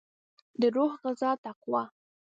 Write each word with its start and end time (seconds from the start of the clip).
دروح 0.61 0.91
غذا 1.03 1.31
تقوا 1.43 1.83